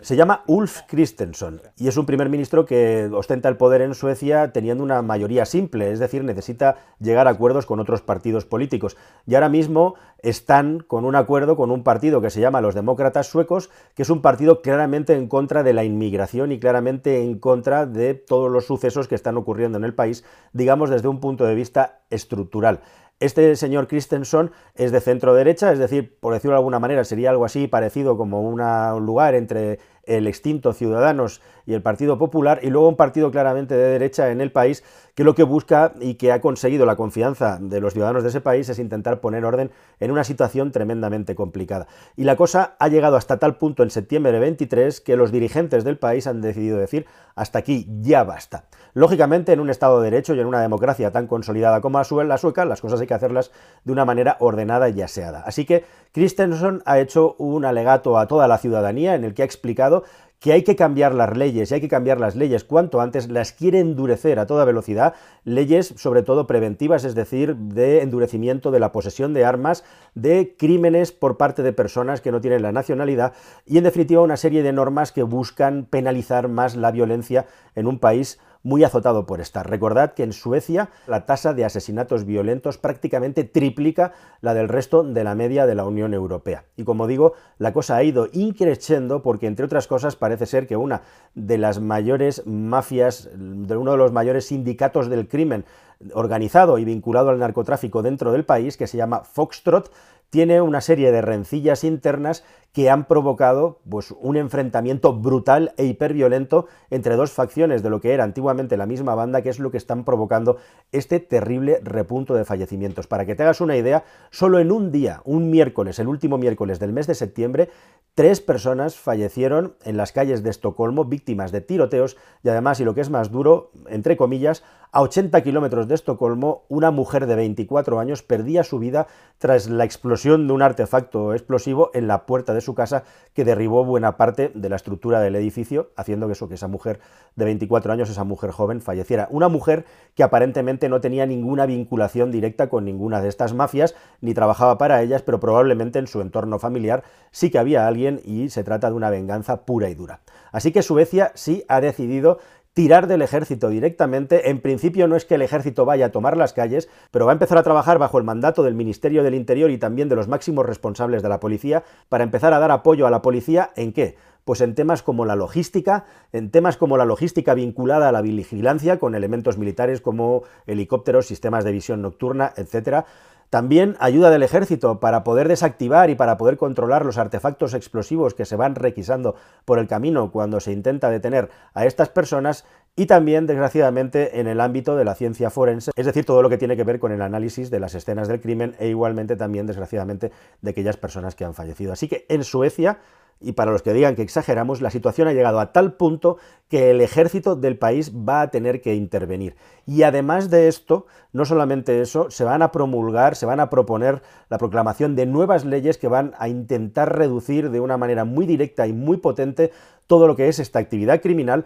Se 0.00 0.16
llama 0.16 0.42
Ulf 0.46 0.80
Kristersson 0.88 1.60
y 1.76 1.88
es 1.88 1.96
un 1.98 2.06
primer 2.06 2.30
ministro 2.30 2.64
que 2.64 3.10
ostenta 3.12 3.48
el 3.48 3.58
poder 3.58 3.82
en 3.82 3.94
Suecia 3.94 4.52
teniendo 4.52 4.82
una 4.82 5.02
mayoría 5.02 5.44
simple, 5.44 5.92
es 5.92 5.98
decir, 5.98 6.24
necesita 6.24 6.76
llegar 6.98 7.26
a 7.26 7.32
acuerdos 7.32 7.66
con 7.66 7.78
otros 7.78 8.00
partidos 8.00 8.46
políticos. 8.46 8.96
Y 9.26 9.34
ahora 9.34 9.50
mismo 9.50 9.96
están 10.22 10.80
con 10.80 11.04
un 11.04 11.14
acuerdo 11.14 11.56
con 11.56 11.70
un 11.70 11.84
partido 11.84 12.22
que 12.22 12.30
se 12.30 12.40
llama 12.40 12.62
los 12.62 12.74
Demócratas 12.74 13.26
Suecos, 13.26 13.70
que 13.94 14.02
es 14.02 14.10
un 14.10 14.22
partido 14.22 14.62
claramente 14.62 15.14
en 15.14 15.28
contra 15.28 15.62
de 15.62 15.74
la 15.74 15.84
inmigración 15.84 16.50
y 16.50 16.58
claramente 16.58 17.22
en 17.22 17.38
contra 17.38 17.84
de 17.84 18.14
todos 18.14 18.50
los 18.50 18.66
sucesos 18.66 19.08
que 19.08 19.14
están 19.14 19.36
ocurriendo 19.36 19.76
en 19.76 19.84
el 19.84 19.94
país, 19.94 20.24
digamos 20.54 20.88
desde 20.88 21.08
un 21.08 21.20
punto 21.20 21.44
de 21.44 21.54
vista 21.54 22.00
estructural. 22.08 22.80
Este 23.20 23.56
señor 23.56 23.88
Christensen 23.88 24.52
es 24.76 24.92
de 24.92 25.00
centro 25.00 25.34
derecha, 25.34 25.72
es 25.72 25.80
decir, 25.80 26.16
por 26.20 26.34
decirlo 26.34 26.52
de 26.52 26.58
alguna 26.58 26.78
manera, 26.78 27.02
sería 27.02 27.30
algo 27.30 27.44
así 27.44 27.66
parecido 27.66 28.16
como 28.16 28.40
un 28.40 28.60
lugar 29.04 29.34
entre 29.34 29.80
el 30.04 30.28
extinto 30.28 30.72
Ciudadanos 30.72 31.42
y 31.66 31.74
el 31.74 31.82
Partido 31.82 32.16
Popular, 32.16 32.60
y 32.62 32.70
luego 32.70 32.88
un 32.88 32.96
partido 32.96 33.32
claramente 33.32 33.74
de 33.74 33.88
derecha 33.88 34.30
en 34.30 34.40
el 34.40 34.52
país 34.52 34.84
que 35.18 35.24
lo 35.24 35.34
que 35.34 35.42
busca 35.42 35.94
y 36.00 36.14
que 36.14 36.30
ha 36.30 36.40
conseguido 36.40 36.86
la 36.86 36.94
confianza 36.94 37.58
de 37.60 37.80
los 37.80 37.92
ciudadanos 37.92 38.22
de 38.22 38.28
ese 38.28 38.40
país 38.40 38.68
es 38.68 38.78
intentar 38.78 39.20
poner 39.20 39.44
orden 39.44 39.72
en 39.98 40.12
una 40.12 40.22
situación 40.22 40.70
tremendamente 40.70 41.34
complicada. 41.34 41.88
Y 42.14 42.22
la 42.22 42.36
cosa 42.36 42.76
ha 42.78 42.86
llegado 42.86 43.16
hasta 43.16 43.38
tal 43.38 43.56
punto 43.56 43.82
en 43.82 43.90
septiembre 43.90 44.30
de 44.30 44.38
23 44.38 45.00
que 45.00 45.16
los 45.16 45.32
dirigentes 45.32 45.82
del 45.82 45.98
país 45.98 46.28
han 46.28 46.40
decidido 46.40 46.78
decir 46.78 47.06
hasta 47.34 47.58
aquí 47.58 47.88
ya 48.00 48.22
basta. 48.22 48.66
Lógicamente, 48.94 49.52
en 49.52 49.58
un 49.58 49.70
Estado 49.70 50.00
de 50.00 50.10
Derecho 50.10 50.34
y 50.34 50.40
en 50.40 50.46
una 50.46 50.60
democracia 50.60 51.10
tan 51.10 51.26
consolidada 51.26 51.80
como 51.80 51.98
la 51.98 52.38
sueca, 52.38 52.64
las 52.64 52.80
cosas 52.80 53.00
hay 53.00 53.08
que 53.08 53.14
hacerlas 53.14 53.50
de 53.84 53.92
una 53.92 54.04
manera 54.04 54.36
ordenada 54.38 54.88
y 54.88 55.02
aseada. 55.02 55.42
Así 55.44 55.64
que 55.64 55.84
Christensen 56.12 56.82
ha 56.84 57.00
hecho 57.00 57.34
un 57.38 57.64
alegato 57.64 58.18
a 58.18 58.28
toda 58.28 58.46
la 58.46 58.58
ciudadanía 58.58 59.16
en 59.16 59.24
el 59.24 59.34
que 59.34 59.42
ha 59.42 59.44
explicado 59.44 60.04
que 60.40 60.52
hay 60.52 60.62
que 60.62 60.76
cambiar 60.76 61.14
las 61.14 61.36
leyes 61.36 61.70
y 61.70 61.74
hay 61.74 61.80
que 61.80 61.88
cambiar 61.88 62.20
las 62.20 62.36
leyes. 62.36 62.64
Cuanto 62.64 63.00
antes, 63.00 63.28
las 63.28 63.52
quiere 63.52 63.80
endurecer 63.80 64.38
a 64.38 64.46
toda 64.46 64.64
velocidad, 64.64 65.14
leyes 65.44 65.94
sobre 65.96 66.22
todo 66.22 66.46
preventivas, 66.46 67.04
es 67.04 67.14
decir, 67.14 67.56
de 67.56 68.02
endurecimiento 68.02 68.70
de 68.70 68.80
la 68.80 68.92
posesión 68.92 69.34
de 69.34 69.44
armas, 69.44 69.84
de 70.14 70.54
crímenes 70.56 71.12
por 71.12 71.36
parte 71.36 71.62
de 71.62 71.72
personas 71.72 72.20
que 72.20 72.32
no 72.32 72.40
tienen 72.40 72.62
la 72.62 72.72
nacionalidad 72.72 73.32
y 73.66 73.78
en 73.78 73.84
definitiva 73.84 74.22
una 74.22 74.36
serie 74.36 74.62
de 74.62 74.72
normas 74.72 75.12
que 75.12 75.22
buscan 75.22 75.86
penalizar 75.86 76.48
más 76.48 76.76
la 76.76 76.92
violencia 76.92 77.46
en 77.74 77.86
un 77.86 77.98
país 77.98 78.38
muy 78.62 78.84
azotado 78.84 79.26
por 79.26 79.40
estar. 79.40 79.68
Recordad 79.68 80.12
que 80.12 80.22
en 80.22 80.32
Suecia 80.32 80.90
la 81.06 81.26
tasa 81.26 81.54
de 81.54 81.64
asesinatos 81.64 82.24
violentos 82.24 82.78
prácticamente 82.78 83.44
triplica 83.44 84.12
la 84.40 84.54
del 84.54 84.68
resto 84.68 85.02
de 85.02 85.24
la 85.24 85.34
media 85.34 85.66
de 85.66 85.74
la 85.74 85.84
Unión 85.84 86.14
Europea. 86.14 86.64
Y 86.76 86.84
como 86.84 87.06
digo, 87.06 87.34
la 87.58 87.72
cosa 87.72 87.96
ha 87.96 88.02
ido 88.02 88.28
increciendo 88.32 89.22
porque, 89.22 89.46
entre 89.46 89.64
otras 89.64 89.86
cosas, 89.86 90.16
parece 90.16 90.46
ser 90.46 90.66
que 90.66 90.76
una 90.76 91.02
de 91.34 91.58
las 91.58 91.80
mayores 91.80 92.46
mafias, 92.46 93.30
de 93.34 93.76
uno 93.76 93.92
de 93.92 93.98
los 93.98 94.12
mayores 94.12 94.46
sindicatos 94.46 95.08
del 95.08 95.28
crimen 95.28 95.64
organizado 96.12 96.78
y 96.78 96.84
vinculado 96.84 97.30
al 97.30 97.38
narcotráfico 97.38 98.02
dentro 98.02 98.32
del 98.32 98.44
país, 98.44 98.76
que 98.76 98.86
se 98.86 98.96
llama 98.96 99.24
Foxtrot, 99.24 99.90
tiene 100.30 100.60
una 100.60 100.80
serie 100.80 101.10
de 101.10 101.22
rencillas 101.22 101.84
internas 101.84 102.44
que 102.72 102.90
han 102.90 103.06
provocado 103.06 103.80
pues, 103.88 104.14
un 104.20 104.36
enfrentamiento 104.36 105.14
brutal 105.14 105.72
e 105.78 105.86
hiperviolento 105.86 106.66
entre 106.90 107.16
dos 107.16 107.32
facciones 107.32 107.82
de 107.82 107.90
lo 107.90 108.00
que 108.00 108.12
era 108.12 108.24
antiguamente 108.24 108.76
la 108.76 108.86
misma 108.86 109.14
banda, 109.14 109.42
que 109.42 109.48
es 109.48 109.58
lo 109.58 109.70
que 109.70 109.78
están 109.78 110.04
provocando 110.04 110.58
este 110.92 111.18
terrible 111.18 111.80
repunto 111.82 112.34
de 112.34 112.44
fallecimientos. 112.44 113.06
Para 113.06 113.24
que 113.24 113.34
te 113.34 113.42
hagas 113.42 113.62
una 113.62 113.76
idea, 113.76 114.04
solo 114.30 114.58
en 114.58 114.70
un 114.70 114.92
día, 114.92 115.22
un 115.24 115.50
miércoles, 115.50 115.98
el 115.98 116.08
último 116.08 116.36
miércoles 116.36 116.78
del 116.78 116.92
mes 116.92 117.06
de 117.06 117.14
septiembre, 117.14 117.70
tres 118.14 118.40
personas 118.40 118.96
fallecieron 118.96 119.74
en 119.84 119.96
las 119.96 120.12
calles 120.12 120.42
de 120.42 120.50
Estocolmo, 120.50 121.06
víctimas 121.06 121.52
de 121.52 121.62
tiroteos, 121.62 122.16
y 122.44 122.50
además, 122.50 122.80
y 122.80 122.84
lo 122.84 122.94
que 122.94 123.00
es 123.00 123.10
más 123.10 123.32
duro, 123.32 123.72
entre 123.88 124.16
comillas, 124.16 124.62
a 124.92 125.02
80 125.02 125.42
kilómetros 125.42 125.87
de 125.88 125.94
Estocolmo, 125.94 126.64
una 126.68 126.90
mujer 126.90 127.26
de 127.26 127.34
24 127.34 127.98
años 127.98 128.22
perdía 128.22 128.62
su 128.62 128.78
vida 128.78 129.06
tras 129.38 129.68
la 129.68 129.84
explosión 129.84 130.46
de 130.46 130.52
un 130.52 130.62
artefacto 130.62 131.32
explosivo 131.32 131.90
en 131.94 132.06
la 132.06 132.26
puerta 132.26 132.54
de 132.54 132.60
su 132.60 132.74
casa 132.74 133.04
que 133.34 133.44
derribó 133.44 133.84
buena 133.84 134.16
parte 134.16 134.50
de 134.54 134.68
la 134.68 134.76
estructura 134.76 135.20
del 135.20 135.36
edificio, 135.36 135.90
haciendo 135.96 136.26
que, 136.26 136.32
eso, 136.32 136.48
que 136.48 136.54
esa 136.54 136.68
mujer 136.68 137.00
de 137.36 137.44
24 137.44 137.92
años, 137.92 138.10
esa 138.10 138.24
mujer 138.24 138.50
joven, 138.50 138.80
falleciera. 138.80 139.28
Una 139.30 139.48
mujer 139.48 139.84
que 140.14 140.22
aparentemente 140.22 140.88
no 140.88 141.00
tenía 141.00 141.24
ninguna 141.26 141.66
vinculación 141.66 142.30
directa 142.30 142.68
con 142.68 142.84
ninguna 142.84 143.20
de 143.20 143.28
estas 143.28 143.54
mafias, 143.54 143.94
ni 144.20 144.34
trabajaba 144.34 144.78
para 144.78 145.02
ellas, 145.02 145.22
pero 145.22 145.40
probablemente 145.40 145.98
en 145.98 146.06
su 146.06 146.20
entorno 146.20 146.58
familiar 146.58 147.04
sí 147.30 147.50
que 147.50 147.58
había 147.58 147.86
alguien 147.86 148.20
y 148.24 148.50
se 148.50 148.64
trata 148.64 148.90
de 148.90 148.96
una 148.96 149.10
venganza 149.10 149.64
pura 149.64 149.88
y 149.88 149.94
dura. 149.94 150.20
Así 150.52 150.72
que 150.72 150.82
Suecia 150.82 151.32
sí 151.34 151.64
ha 151.68 151.80
decidido 151.80 152.38
tirar 152.78 153.08
del 153.08 153.22
ejército 153.22 153.70
directamente. 153.70 154.50
En 154.50 154.60
principio 154.60 155.08
no 155.08 155.16
es 155.16 155.24
que 155.24 155.34
el 155.34 155.42
ejército 155.42 155.84
vaya 155.84 156.06
a 156.06 156.12
tomar 156.12 156.36
las 156.36 156.52
calles, 156.52 156.88
pero 157.10 157.26
va 157.26 157.32
a 157.32 157.34
empezar 157.34 157.58
a 157.58 157.64
trabajar 157.64 157.98
bajo 157.98 158.18
el 158.18 158.22
mandato 158.22 158.62
del 158.62 158.76
Ministerio 158.76 159.24
del 159.24 159.34
Interior 159.34 159.72
y 159.72 159.78
también 159.78 160.08
de 160.08 160.14
los 160.14 160.28
máximos 160.28 160.64
responsables 160.64 161.20
de 161.24 161.28
la 161.28 161.40
policía 161.40 161.82
para 162.08 162.22
empezar 162.22 162.54
a 162.54 162.60
dar 162.60 162.70
apoyo 162.70 163.08
a 163.08 163.10
la 163.10 163.20
policía 163.20 163.70
en 163.74 163.92
qué? 163.92 164.14
Pues 164.44 164.60
en 164.60 164.76
temas 164.76 165.02
como 165.02 165.24
la 165.24 165.34
logística, 165.34 166.04
en 166.32 166.52
temas 166.52 166.76
como 166.76 166.96
la 166.96 167.04
logística 167.04 167.52
vinculada 167.52 168.10
a 168.10 168.12
la 168.12 168.22
vigilancia 168.22 169.00
con 169.00 169.16
elementos 169.16 169.58
militares 169.58 170.00
como 170.00 170.44
helicópteros, 170.68 171.26
sistemas 171.26 171.64
de 171.64 171.72
visión 171.72 172.00
nocturna, 172.00 172.52
etcétera, 172.56 173.06
también 173.50 173.96
ayuda 173.98 174.30
del 174.30 174.42
ejército 174.42 175.00
para 175.00 175.24
poder 175.24 175.48
desactivar 175.48 176.10
y 176.10 176.14
para 176.14 176.36
poder 176.36 176.56
controlar 176.56 177.04
los 177.04 177.18
artefactos 177.18 177.74
explosivos 177.74 178.34
que 178.34 178.44
se 178.44 178.56
van 178.56 178.74
requisando 178.74 179.34
por 179.64 179.78
el 179.78 179.88
camino 179.88 180.30
cuando 180.30 180.60
se 180.60 180.72
intenta 180.72 181.10
detener 181.10 181.50
a 181.74 181.86
estas 181.86 182.08
personas 182.08 182.64
y 182.98 183.06
también, 183.06 183.46
desgraciadamente, 183.46 184.40
en 184.40 184.48
el 184.48 184.60
ámbito 184.60 184.96
de 184.96 185.04
la 185.04 185.14
ciencia 185.14 185.50
forense, 185.50 185.92
es 185.94 186.04
decir, 186.04 186.24
todo 186.24 186.42
lo 186.42 186.50
que 186.50 186.58
tiene 186.58 186.76
que 186.76 186.82
ver 186.82 186.98
con 186.98 187.12
el 187.12 187.22
análisis 187.22 187.70
de 187.70 187.78
las 187.78 187.94
escenas 187.94 188.26
del 188.26 188.40
crimen 188.40 188.74
e 188.80 188.88
igualmente 188.88 189.36
también, 189.36 189.68
desgraciadamente, 189.68 190.32
de 190.62 190.70
aquellas 190.70 190.96
personas 190.96 191.36
que 191.36 191.44
han 191.44 191.54
fallecido. 191.54 191.92
Así 191.92 192.08
que 192.08 192.26
en 192.28 192.42
Suecia 192.42 192.98
y 193.40 193.52
para 193.52 193.70
los 193.70 193.82
que 193.82 193.92
digan 193.92 194.16
que 194.16 194.22
exageramos, 194.22 194.80
la 194.80 194.90
situación 194.90 195.28
ha 195.28 195.32
llegado 195.32 195.60
a 195.60 195.72
tal 195.72 195.92
punto 195.92 196.38
que 196.68 196.90
el 196.90 197.00
ejército 197.00 197.54
del 197.54 197.78
país 197.78 198.12
va 198.12 198.40
a 198.40 198.50
tener 198.50 198.80
que 198.80 198.96
intervenir. 198.96 199.54
Y 199.86 200.02
además 200.02 200.50
de 200.50 200.66
esto, 200.66 201.06
no 201.32 201.44
solamente 201.44 202.00
eso, 202.00 202.32
se 202.32 202.42
van 202.42 202.62
a 202.62 202.72
promulgar, 202.72 203.36
se 203.36 203.46
van 203.46 203.60
a 203.60 203.70
proponer 203.70 204.22
la 204.48 204.58
proclamación 204.58 205.14
de 205.14 205.26
nuevas 205.26 205.64
leyes 205.64 205.98
que 205.98 206.08
van 206.08 206.34
a 206.36 206.48
intentar 206.48 207.16
reducir 207.16 207.70
de 207.70 207.78
una 207.78 207.96
manera 207.96 208.24
muy 208.24 208.44
directa 208.44 208.88
y 208.88 208.92
muy 208.92 209.18
potente 209.18 209.70
todo 210.08 210.26
lo 210.26 210.34
que 210.34 210.48
es 210.48 210.58
esta 210.58 210.80
actividad 210.80 211.20
criminal, 211.20 211.64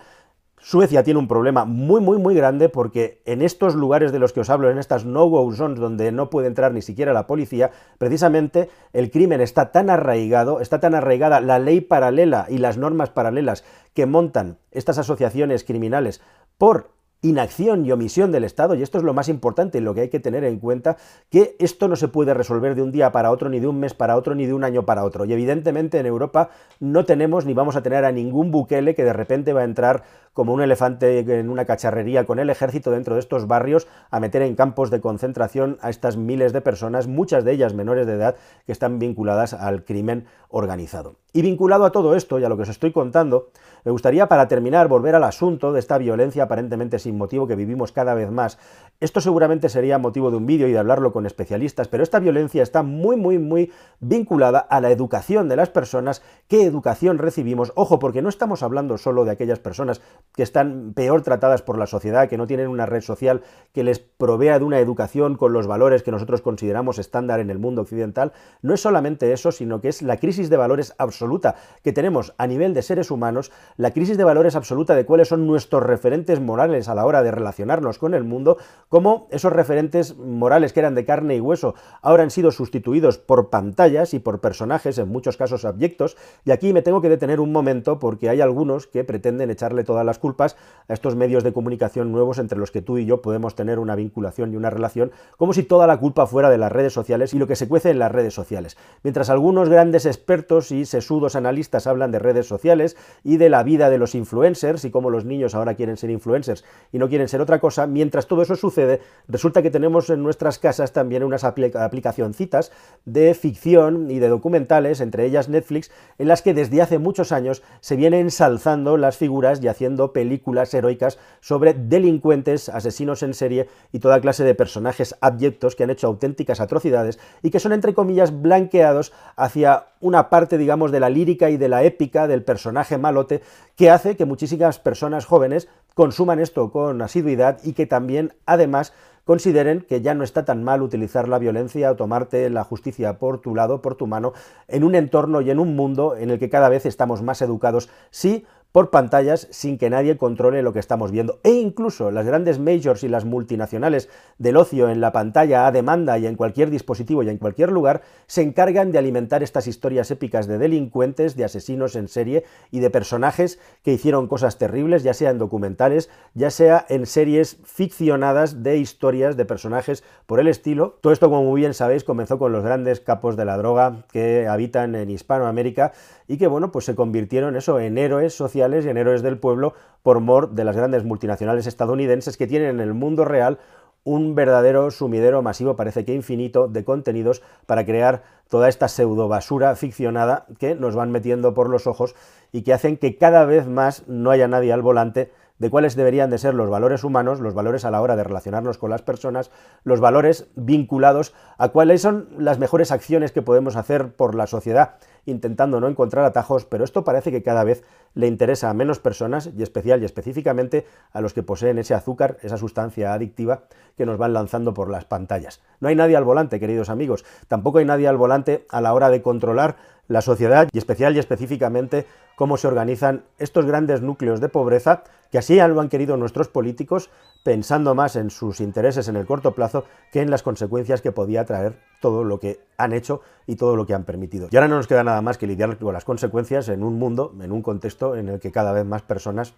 Suecia 0.65 1.03
tiene 1.03 1.19
un 1.19 1.27
problema 1.27 1.65
muy, 1.65 2.01
muy, 2.01 2.19
muy 2.19 2.37
grande 2.37 2.69
porque 2.69 3.21
en 3.25 3.43
estos 3.43 3.75
lugares 3.75 4.13
de 4.13 4.21
los 4.21 4.33
que 4.33 4.39
os 4.41 4.49
hablo, 4.49 4.71
en 4.71 4.79
estas 4.79 5.05
no-go 5.05 5.53
zones 5.53 5.81
donde 5.81 6.13
no 6.13 6.31
puede 6.31 6.47
entrar 6.47 6.73
ni 6.73 6.83
siquiera 6.83 7.13
la 7.13 7.27
policía, 7.27 7.73
precisamente 7.99 8.71
el 8.93 9.11
crimen 9.11 9.41
está 9.41 9.73
tan 9.73 9.91
arraigado, 9.91 10.61
está 10.61 10.79
tan 10.79 10.95
arraigada 10.95 11.41
la 11.41 11.59
ley 11.59 11.81
paralela 11.81 12.47
y 12.49 12.59
las 12.59 12.79
normas 12.79 13.11
paralelas 13.11 13.65
que 13.93 14.07
montan 14.07 14.59
estas 14.71 14.99
asociaciones 14.99 15.65
criminales 15.65 16.21
por 16.59 16.91
inacción 17.23 17.87
y 17.87 17.93
omisión 17.93 18.33
del 18.33 18.45
Estado, 18.45 18.75
y 18.75 18.83
esto 18.83 18.99
es 18.99 19.05
lo 19.05 19.15
más 19.15 19.29
importante 19.29 19.79
y 19.79 19.81
lo 19.81 19.95
que 19.95 20.03
hay 20.03 20.09
que 20.09 20.21
tener 20.21 20.45
en 20.45 20.59
cuenta, 20.59 20.97
que 21.31 21.57
esto 21.59 21.89
no 21.89 21.97
se 21.97 22.09
puede 22.09 22.35
resolver 22.35 22.75
de 22.75 22.83
un 22.83 22.93
día 22.93 23.13
para 23.13 23.31
otro, 23.31 23.49
ni 23.49 23.61
de 23.61 23.69
un 23.69 23.79
mes 23.79 23.95
para 23.95 24.17
otro, 24.17 24.35
ni 24.35 24.47
de 24.47 24.53
un 24.53 24.65
año 24.65 24.85
para 24.85 25.05
otro. 25.05 25.25
Y 25.25 25.33
evidentemente 25.33 25.99
en 25.99 26.07
Europa 26.07 26.51
no 26.81 27.05
tenemos 27.05 27.47
ni 27.47 27.55
vamos 27.55 27.77
a 27.77 27.83
tener 27.83 28.05
a 28.05 28.13
ningún 28.13 28.51
buquele 28.51 28.95
que 28.95 29.05
de 29.05 29.13
repente 29.13 29.53
va 29.53 29.61
a 29.61 29.65
entrar 29.65 30.03
como 30.33 30.55
un 30.55 30.63
elefante 30.63 31.19
en 31.19 31.51
una 31.51 31.67
cacharrería 31.67 32.25
con 32.25 32.39
el 32.39 32.49
ejército 32.49 32.91
dentro 32.91 33.15
de 33.15 33.21
estos 33.21 33.47
barrios 33.47 33.87
a 34.11 34.19
meter 34.19 34.43
en 34.43 34.55
campos 34.55 34.91
de 34.91 35.01
concentración 35.01 35.79
a 35.83 35.91
estas 35.91 36.17
miles 36.17 36.53
de 36.53 36.63
personas, 36.63 37.07
muchas 37.07 37.45
de 37.45 37.53
ellas 37.53 37.75
menores 37.75 38.07
de 38.07 38.15
edad, 38.15 38.37
que 38.65 38.73
están 38.73 38.99
vinculadas 38.99 39.53
al 39.53 39.85
crimen 39.85 40.25
organizado. 40.49 41.17
Y 41.35 41.43
vinculado 41.43 41.85
a 41.85 41.93
todo 41.93 42.15
esto 42.15 42.39
y 42.39 42.45
a 42.45 42.49
lo 42.49 42.57
que 42.57 42.63
os 42.63 42.69
estoy 42.69 42.93
contando, 42.93 43.51
me 43.85 43.93
gustaría 43.93 44.29
para 44.29 44.49
terminar 44.49 44.89
volver 44.89 45.15
al 45.15 45.25
asunto 45.25 45.73
de 45.73 45.81
esta 45.81 45.99
violencia 45.99 46.45
aparentemente 46.45 46.99
sin 46.99 47.12
motivo 47.19 47.47
que 47.47 47.57
vivimos 47.57 47.93
cada 47.93 48.15
vez 48.15 48.31
más. 48.31 48.59
Esto 49.03 49.21
seguramente 49.21 49.69
sería 49.69 49.99
motivo 49.99 50.31
de 50.31 50.37
un 50.37 50.47
vídeo 50.47 50.69
y 50.69 50.73
de 50.73 50.79
hablarlo 50.79 51.13
con 51.13 51.27
especialistas, 51.27 51.89
pero 51.89 52.05
esta 52.05 52.21
violencia 52.21 52.63
está 52.63 52.85
muy, 52.85 53.17
muy, 53.17 53.37
muy 53.39 53.73
vinculada 53.99 54.61
a 54.61 54.81
la 54.81 54.93
educación 54.93 55.49
de 55.49 55.57
las 55.57 55.71
personas, 55.71 56.23
qué 56.47 56.63
educación 56.63 57.19
recibimos. 57.19 57.73
Ojo, 57.75 57.99
porque 57.99 58.23
no 58.23 58.29
estamos 58.29 58.63
hablando 58.63 58.99
solo 58.99 59.25
de 59.25 59.33
aquellas 59.33 59.59
personas 59.59 60.01
que 60.37 60.45
están 60.45 60.93
peor 60.95 61.23
tratadas 61.23 61.63
por 61.63 61.79
la 61.79 61.89
sociedad, 61.89 62.29
que 62.29 62.39
no 62.39 62.47
tienen 62.47 62.69
una 62.69 62.87
red 62.87 63.01
social 63.01 63.43
que 63.73 63.83
les 63.83 63.99
provea 63.99 64.61
de 64.61 64.65
una 64.65 64.79
educación 64.79 65.37
con 65.37 65.53
los 65.53 65.67
valores 65.67 66.05
que 66.05 66.13
nosotros 66.13 66.41
consideramos 66.41 67.01
estándar 67.01 67.41
en 67.41 67.51
el 67.51 67.59
mundo 67.59 67.83
occidental. 67.83 68.33
No 68.61 68.73
es 68.73 68.81
solamente 68.81 69.33
eso, 69.33 69.51
sino 69.51 69.81
que 69.81 69.89
es 69.89 70.03
la 70.03 70.19
crisis 70.19 70.49
de 70.49 70.57
valores 70.57 70.95
absoluta 70.99 71.57
que 71.83 71.93
tenemos 71.93 72.35
a 72.39 72.47
nivel 72.47 72.73
de 72.73 72.83
seres 72.83 73.11
humanos, 73.11 73.51
la 73.77 73.91
crisis 73.91 74.17
de 74.17 74.23
valores 74.23 74.55
absoluta 74.55 74.95
de 74.95 75.05
cuáles 75.05 75.27
son 75.27 75.47
nuestros 75.49 75.83
referentes 75.83 76.41
morales 76.41 76.89
a 76.89 76.95
la 76.95 77.02
hora 77.05 77.23
de 77.23 77.31
relacionarnos 77.31 77.99
con 77.99 78.15
el 78.15 78.25
mundo, 78.25 78.59
cómo 78.89 79.29
esos 79.31 79.53
referentes 79.53 80.17
morales 80.17 80.73
que 80.73 80.81
eran 80.81 80.95
de 80.95 81.05
carne 81.05 81.37
y 81.37 81.41
hueso 81.41 81.75
ahora 82.01 82.23
han 82.23 82.31
sido 82.31 82.51
sustituidos 82.51 83.19
por 83.19 83.51
pantallas 83.51 84.15
y 84.15 84.19
por 84.19 84.41
personajes, 84.41 84.99
en 84.99 85.09
muchos 85.09 85.37
casos 85.37 85.65
abyectos, 85.65 86.17
y 86.45 86.51
aquí 86.51 86.73
me 86.73 86.83
tengo 86.83 87.01
que 87.01 87.09
detener 87.09 87.41
un 87.41 87.53
momento 87.53 87.99
porque 87.99 88.29
hay 88.29 88.41
algunos 88.41 88.87
que 88.87 89.05
pretenden 89.05 89.51
echarle 89.51 89.85
todas 89.85 90.05
las 90.05 90.19
culpas 90.19 90.57
a 90.89 90.95
estos 90.95 91.17
medios 91.17 91.45
de 91.45 91.53
comunicación 91.53 92.13
nuevos 92.13 92.39
entre 92.39 92.59
los 92.59 92.71
que 92.71 92.83
tú 92.83 92.99
y 92.99 93.07
yo 93.07 93.23
podemos 93.23 93.55
tener 93.55 93.79
una 93.79 93.97
vinculación 93.97 94.53
y 94.53 94.57
una 94.57 94.71
relación, 94.71 95.13
como 95.37 95.53
si 95.53 95.63
toda 95.63 95.87
la 95.87 95.99
culpa 95.99 96.27
fuera 96.27 96.51
de 96.51 96.59
las 96.59 96.73
redes 96.73 96.93
sociales 96.93 97.35
y 97.35 97.39
lo 97.39 97.47
que 97.47 97.57
se 97.57 97.69
cuece 97.69 97.91
en 97.91 97.99
las 97.99 98.13
redes 98.13 98.35
sociales. 98.35 98.77
Mientras 99.03 99.31
algunos 99.31 99.69
grandes 99.69 100.07
expertos 100.07 100.71
y 100.73 100.85
sesudos 100.85 101.37
analistas 101.37 101.87
hablan 101.87 102.11
de 102.11 102.19
redes 102.19 102.47
sociales 102.47 102.97
y 103.25 103.37
de 103.37 103.49
la 103.49 103.63
vida 103.63 103.91
de 103.91 103.99
los 103.99 104.15
influencers 104.15 104.85
y 104.85 104.91
cómo 104.91 105.11
los 105.11 105.25
niños 105.25 105.55
ahora 105.55 105.75
quieren 105.75 105.97
ser 105.97 106.11
influencers 106.11 106.65
y 106.93 106.99
no 106.99 107.09
quieren 107.09 107.29
ser 107.29 107.41
otra 107.41 107.59
cosa, 107.59 107.87
mientras 107.87 108.27
todo 108.27 108.43
eso 108.43 108.55
sucede, 108.55 109.01
resulta 109.27 109.63
que 109.63 109.71
tenemos 109.71 110.11
en 110.11 110.23
nuestras 110.23 110.59
casas 110.59 110.93
también 110.93 111.25
unas 111.25 111.43
aplicacioncitas 111.45 112.71
de 113.05 113.35
ficción 113.35 114.11
y 114.11 114.19
de 114.19 114.29
documentales, 114.29 115.01
entre 115.01 115.25
ellas 115.25 115.49
Netflix, 115.49 115.91
en 116.19 116.29
las 116.29 116.43
que 116.43 116.55
desde 116.55 116.83
hace 116.83 116.99
muchos 116.99 117.33
años 117.33 117.63
se 117.81 117.97
viene 117.97 118.21
ensalzando 118.21 118.97
las 118.97 119.17
figuras 119.17 119.63
y 119.63 119.69
haciendo 119.69 120.13
películas 120.13 120.73
heroicas 120.75 121.19
sobre 121.41 121.75
delincuentes, 121.75 122.69
asesinos 122.69 123.23
en 123.23 123.35
serie 123.35 123.69
y 123.93 123.99
toda 123.99 124.21
clase 124.21 124.45
de 124.45 124.55
personajes 124.55 125.17
abyectos 125.21 125.75
que 125.75 125.85
han 125.85 125.91
hecho 125.91 126.07
auténticas 126.07 126.61
atrocidades 126.61 127.19
y 127.43 127.51
que 127.51 127.61
son, 127.61 127.73
entre 127.73 127.95
comillas, 127.95 128.43
blanqueados 128.43 129.13
hacia 129.37 129.87
una 130.01 130.29
parte, 130.29 130.59
digamos, 130.59 130.93
de 130.93 131.01
la 131.01 131.09
lírica 131.09 131.51
y 131.51 131.57
de 131.57 131.69
la 131.69 131.85
épica 131.85 132.27
del 132.27 132.43
personaje 132.43 132.99
malote 132.99 133.41
que 133.77 133.91
hace 133.91 134.17
que 134.17 134.25
muchísimas 134.25 134.79
personas 134.79 135.25
jóvenes 135.25 135.69
consuman 135.95 136.41
esto 136.41 136.71
con 136.71 137.01
asiduidad 137.03 137.59
y 137.63 137.73
que 137.73 137.87
también, 137.87 138.35
además, 138.47 138.93
consideren 139.25 139.83
que 139.83 140.01
ya 140.01 140.15
no 140.15 140.25
está 140.25 140.45
tan 140.45 140.65
mal 140.65 140.83
utilizar 140.83 141.29
la 141.29 141.39
violencia 141.39 141.91
o 141.91 141.97
tomarte 141.97 142.49
la 142.51 142.65
justicia 142.65 143.19
por 143.19 143.41
tu 143.41 143.55
lado, 143.55 143.83
por 143.83 143.95
tu 143.95 144.07
mano, 144.07 144.33
en 144.69 144.85
un 144.85 144.95
entorno 144.95 145.41
y 145.41 145.51
en 145.51 145.59
un 145.59 145.77
mundo 145.77 146.17
en 146.17 146.31
el 146.31 146.39
que 146.39 146.51
cada 146.51 146.69
vez 146.69 146.87
estamos 146.87 147.23
más 147.23 147.43
educados, 147.43 147.89
sí, 148.11 148.45
por 148.73 148.91
pantallas 148.91 149.47
sin 149.51 149.79
que 149.79 149.91
nadie 149.91 150.17
controle 150.17 150.63
lo 150.63 150.73
que 150.73 150.79
estamos 150.79 151.11
viendo. 151.11 151.39
E 151.45 151.51
incluso 151.51 152.11
las 152.11 152.27
grandes 152.27 152.59
majors 152.59 153.05
y 153.05 153.09
las 153.09 153.27
multinacionales 153.27 154.09
del 154.39 154.57
ocio 154.57 154.89
en 154.89 155.01
la 155.01 155.13
pantalla 155.13 155.67
a 155.67 155.73
demanda 155.73 156.19
y 156.19 156.27
en 156.27 156.37
cualquier 156.37 156.71
dispositivo 156.71 157.23
y 157.23 157.29
en 157.29 157.37
cualquier 157.37 157.71
lugar 157.71 158.01
se 158.27 158.43
encargan 158.43 158.91
de 158.91 158.99
alimentar 158.99 159.43
estas 159.43 159.67
historias 159.67 160.11
épicas 160.11 160.47
de 160.47 160.59
delincuentes, 160.59 161.37
de 161.37 161.45
asesinos 161.45 161.95
en 161.97 162.09
serie 162.09 162.45
y 162.71 162.81
de 162.81 162.91
personajes 162.91 163.59
que 163.83 163.93
hicieron 163.93 164.27
cosas 164.27 164.57
terribles, 164.57 165.03
ya 165.03 165.13
sea 165.13 165.31
en 165.31 165.39
documentales, 165.39 166.09
ya 166.35 166.51
sea 166.51 166.87
en 166.89 167.05
series 167.07 167.59
ficcionadas 167.65 168.63
de 168.63 168.79
historias 168.79 169.37
de 169.37 169.45
personajes 169.45 170.03
por 170.27 170.41
el 170.41 170.49
estilo. 170.49 170.99
Todo 171.03 171.13
esto, 171.13 171.29
como 171.29 171.45
muy 171.45 171.61
bien 171.61 171.75
sabéis, 171.75 172.05
comenzó 172.05 172.39
con 172.39 172.53
los 172.53 172.65
grandes 172.65 173.01
capos 173.01 173.37
de 173.37 173.45
la 173.45 173.59
droga 173.59 174.07
que 174.11 174.49
habitan 174.49 174.95
en 174.95 175.11
Hispanoamérica 175.11 175.93
y 176.27 176.39
que, 176.39 176.47
bueno, 176.47 176.73
pues 176.73 176.87
se 176.87 176.95
convirtieron 176.95 177.57
eso 177.57 177.79
en 177.79 177.99
héroes 177.99 178.33
sociales 178.35 178.62
y 178.63 178.89
en 178.89 178.97
héroes 178.97 179.23
del 179.23 179.39
pueblo 179.39 179.75
por 180.03 180.21
mor 180.21 180.51
de 180.51 180.65
las 180.65 180.77
grandes 180.77 181.05
multinacionales 181.05 181.67
estadounidenses 181.67 182.37
que 182.37 182.47
tienen 182.47 182.69
en 182.71 182.81
el 182.81 182.95
mundo 182.95 183.25
real 183.25 183.59
un 184.05 184.35
verdadero 184.35 184.91
sumidero 184.91 185.43
masivo, 185.43 185.77
parece 185.77 186.05
que 186.05 186.15
infinito, 186.15 186.69
de 186.69 186.85
contenidos 186.85 187.43
para 187.67 187.85
crear 187.85 188.23
toda 188.49 188.69
esta 188.69 188.89
pseudo 188.89 189.29
basura 189.29 189.75
ficcionada 189.77 190.47
que 190.59 190.75
nos 190.75 190.95
van 190.95 191.11
metiendo 191.11 191.55
por 191.55 191.69
los 191.69 191.87
ojos 191.87 192.15
y 192.53 192.63
que 192.63 192.73
hacen 192.73 192.97
que 192.97 193.17
cada 193.17 193.45
vez 193.45 193.67
más 193.67 194.07
no 194.09 194.31
haya 194.31 194.49
nadie 194.49 194.73
al 194.73 194.83
volante 194.83 195.33
de 195.59 195.71
cuáles 195.71 195.95
deberían 195.97 196.31
de 196.31 196.39
ser 196.39 196.55
los 196.55 196.71
valores 196.71 197.05
humanos, 197.05 197.41
los 197.41 197.55
valores 197.55 197.85
a 197.85 197.91
la 197.91 198.01
hora 198.01 198.17
de 198.17 198.25
relacionarnos 198.25 198.79
con 198.79 198.91
las 198.91 199.03
personas, 199.03 199.51
los 199.85 200.01
valores 200.01 200.49
vinculados 200.57 201.35
a 201.59 201.69
cuáles 201.69 202.03
son 202.03 202.29
las 202.39 202.59
mejores 202.59 202.91
acciones 202.91 203.33
que 203.33 203.43
podemos 203.43 203.77
hacer 203.77 204.15
por 204.15 204.35
la 204.35 204.47
sociedad, 204.47 204.97
intentando 205.25 205.81
no 205.81 205.89
encontrar 205.89 206.25
atajos, 206.25 206.65
pero 206.65 206.85
esto 206.85 207.05
parece 207.05 207.31
que 207.31 207.43
cada 207.43 207.65
vez 207.65 207.85
le 208.15 208.27
interesa 208.27 208.71
a 208.71 208.75
menos 208.75 208.99
personas 208.99 209.51
y 209.57 209.63
especial 209.63 210.03
y 210.03 210.05
específicamente 210.05 210.87
a 211.13 211.21
los 211.21 211.33
que 211.33 211.43
poseen 211.43 211.79
ese 211.79 211.95
azúcar, 211.95 212.39
esa 212.43 212.57
sustancia 212.57 213.13
adictiva 213.13 213.65
que 213.97 214.07
nos 214.07 214.19
van 214.19 214.33
lanzando 214.33 214.75
por 214.75 214.91
las 214.91 215.05
pantallas. 215.05 215.61
No 215.81 215.89
hay 215.89 215.95
nadie 215.95 216.17
al 216.17 216.25
volante, 216.25 216.61
queridos 216.61 216.89
amigos, 216.89 217.25
tampoco 217.49 217.79
hay 217.79 217.85
nadie 217.85 218.09
al 218.09 218.17
volante 218.17 218.67
a 218.69 218.81
la 218.81 218.95
hora 218.95 219.11
de 219.11 219.23
controlar 219.23 219.77
la 220.13 220.21
sociedad 220.21 220.69
y 220.73 220.79
especial 220.79 221.17
y 221.17 221.19
específicamente 221.19 222.07
cómo 222.37 222.57
se 222.57 222.69
organizan 222.69 223.25
estos 223.39 223.65
grandes 223.65 224.03
núcleos 224.03 224.41
de 224.41 224.49
pobreza 224.49 225.05
que 225.31 225.39
así 225.39 225.57
lo 225.57 225.81
han 225.81 225.89
querido 225.89 226.19
nuestros 226.19 226.49
políticos, 226.49 227.11
pensando 227.43 227.95
más 227.95 228.17
en 228.17 228.29
sus 228.29 228.61
intereses 228.61 229.09
en 229.09 229.17
el 229.17 229.25
corto 229.25 229.55
plazo 229.55 229.87
que 230.13 230.21
en 230.21 230.31
las 230.31 230.43
consecuencias 230.43 231.01
que 231.01 231.11
podía 231.11 231.47
traer 231.47 231.81
todo 232.03 232.23
lo 232.23 232.39
que 232.39 232.61
han 232.77 232.93
hecho 232.93 233.23
y 233.47 233.57
todo 233.57 233.75
lo 233.75 233.87
que 233.87 233.95
han 233.95 234.05
permitido. 234.05 234.49
Y 234.51 234.57
ahora 234.57 234.69
no 234.69 234.77
nos 234.77 234.87
queda 234.87 235.03
nada 235.03 235.23
más 235.23 235.39
que 235.39 235.47
lidiar 235.47 235.79
con 235.79 235.95
las 235.95 236.05
consecuencias 236.05 236.69
en 236.69 236.83
un 236.85 236.99
mundo, 236.99 237.35
en 237.41 237.51
un 237.51 237.63
contexto 237.63 238.15
en 238.15 238.29
el 238.29 238.41
que 238.41 238.53
cada 238.53 238.73
vez 238.73 238.85
más 238.85 239.01
personas, 239.01 239.55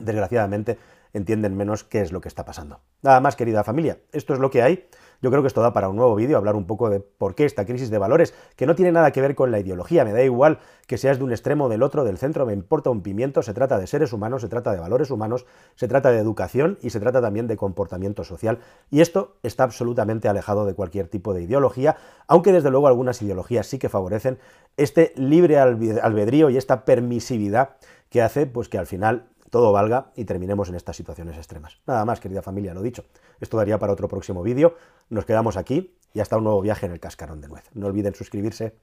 desgraciadamente, 0.00 0.78
entienden 1.12 1.56
menos 1.56 1.84
qué 1.84 2.00
es 2.00 2.10
lo 2.10 2.20
que 2.20 2.28
está 2.28 2.44
pasando. 2.44 2.80
Nada 3.02 3.20
más, 3.20 3.36
querida 3.36 3.62
familia, 3.62 3.98
esto 4.10 4.34
es 4.34 4.40
lo 4.40 4.50
que 4.50 4.62
hay. 4.62 4.88
Yo 5.22 5.30
creo 5.30 5.40
que 5.40 5.46
esto 5.46 5.62
da 5.62 5.72
para 5.72 5.88
un 5.88 5.94
nuevo 5.94 6.16
vídeo, 6.16 6.36
hablar 6.36 6.56
un 6.56 6.66
poco 6.66 6.90
de 6.90 6.98
por 6.98 7.36
qué 7.36 7.44
esta 7.44 7.64
crisis 7.64 7.90
de 7.90 7.98
valores, 7.98 8.34
que 8.56 8.66
no 8.66 8.74
tiene 8.74 8.90
nada 8.90 9.12
que 9.12 9.20
ver 9.20 9.36
con 9.36 9.52
la 9.52 9.60
ideología, 9.60 10.04
me 10.04 10.12
da 10.12 10.20
igual 10.24 10.58
que 10.88 10.98
seas 10.98 11.18
de 11.18 11.24
un 11.24 11.30
extremo 11.30 11.68
del 11.68 11.84
otro, 11.84 12.02
del 12.02 12.18
centro, 12.18 12.44
me 12.44 12.52
importa 12.52 12.90
un 12.90 13.02
pimiento, 13.02 13.40
se 13.42 13.54
trata 13.54 13.78
de 13.78 13.86
seres 13.86 14.12
humanos, 14.12 14.42
se 14.42 14.48
trata 14.48 14.72
de 14.72 14.80
valores 14.80 15.12
humanos, 15.12 15.46
se 15.76 15.86
trata 15.86 16.10
de 16.10 16.18
educación 16.18 16.76
y 16.82 16.90
se 16.90 16.98
trata 16.98 17.20
también 17.22 17.46
de 17.46 17.56
comportamiento 17.56 18.24
social. 18.24 18.58
Y 18.90 19.00
esto 19.00 19.36
está 19.44 19.62
absolutamente 19.62 20.28
alejado 20.28 20.66
de 20.66 20.74
cualquier 20.74 21.06
tipo 21.06 21.34
de 21.34 21.42
ideología, 21.42 21.96
aunque 22.26 22.52
desde 22.52 22.72
luego 22.72 22.88
algunas 22.88 23.22
ideologías 23.22 23.68
sí 23.68 23.78
que 23.78 23.88
favorecen 23.88 24.38
este 24.76 25.12
libre 25.14 25.58
albedrío 25.58 26.50
y 26.50 26.56
esta 26.56 26.84
permisividad 26.84 27.76
que 28.10 28.22
hace 28.22 28.46
pues 28.46 28.68
que 28.68 28.76
al 28.76 28.86
final 28.86 29.28
todo 29.52 29.70
valga 29.70 30.12
y 30.16 30.24
terminemos 30.24 30.70
en 30.70 30.76
estas 30.76 30.96
situaciones 30.96 31.36
extremas. 31.36 31.76
Nada 31.86 32.06
más, 32.06 32.20
querida 32.20 32.40
familia, 32.40 32.72
lo 32.72 32.80
dicho. 32.80 33.04
Esto 33.38 33.58
daría 33.58 33.78
para 33.78 33.92
otro 33.92 34.08
próximo 34.08 34.42
vídeo. 34.42 34.76
Nos 35.10 35.26
quedamos 35.26 35.58
aquí 35.58 35.94
y 36.14 36.20
hasta 36.20 36.38
un 36.38 36.44
nuevo 36.44 36.62
viaje 36.62 36.86
en 36.86 36.92
el 36.92 37.00
cascarón 37.00 37.42
de 37.42 37.48
nuez. 37.48 37.64
No 37.74 37.86
olviden 37.86 38.14
suscribirse. 38.14 38.74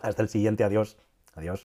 Hasta 0.00 0.22
el 0.22 0.28
siguiente. 0.28 0.62
Adiós. 0.62 0.96
Adiós. 1.34 1.60